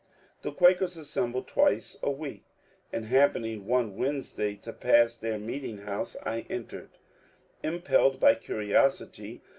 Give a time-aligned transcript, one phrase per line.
[0.41, 2.43] The Quakers assembled twice a week,
[2.91, 6.97] and happening one Wednesday to pass their meeting house, I entered,—
[7.63, 9.43] impelled by curiosity.